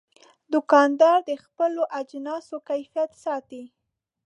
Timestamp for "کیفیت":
2.69-3.11